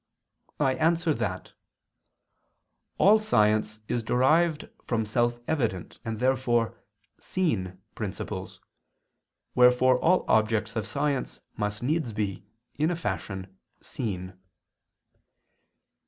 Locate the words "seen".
7.19-7.77, 13.79-14.33